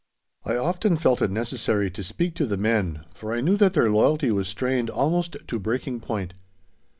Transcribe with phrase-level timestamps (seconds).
[0.45, 3.91] I often felt it necessary to speak to the men, for I knew that their
[3.91, 6.33] loyalty was strained almost to breaking point.